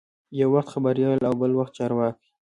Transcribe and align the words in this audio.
یو 0.39 0.49
وخت 0.55 0.69
خبریال 0.73 1.19
او 1.29 1.33
بل 1.41 1.51
وخت 1.59 1.73
چارواکی. 1.77 2.27